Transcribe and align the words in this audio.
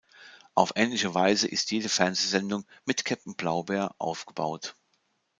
Auf 0.55 0.73
ähnliche 0.77 1.13
Weise 1.13 1.47
ist 1.47 1.69
jede 1.69 1.87
Fernsehsendung 1.87 2.65
mit 2.85 3.05
Käpt’n 3.05 3.35
Blaubär 3.35 3.93
aufgebaut. 3.99 4.75